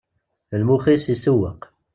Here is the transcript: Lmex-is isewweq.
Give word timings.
Lmex-is 0.59 1.05
isewweq. 1.13 1.61